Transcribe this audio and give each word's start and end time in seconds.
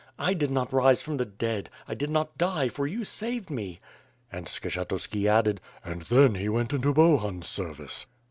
"I 0.17 0.33
did 0.33 0.49
not 0.49 0.73
rise 0.73 0.99
from 0.99 1.17
the 1.17 1.25
dead; 1.27 1.69
I 1.87 1.93
did 1.93 2.09
not 2.09 2.35
die, 2.35 2.69
for 2.69 2.87
you 2.87 3.05
saved 3.05 3.51
me.'' 3.51 3.79
And 4.31 4.47
Skshetuski 4.47 5.27
added: 5.29 5.61
"And 5.85 6.01
then 6.01 6.33
he 6.33 6.49
went 6.49 6.73
into 6.73 6.91
Bohun's 6.91 7.47
service." 7.47 8.07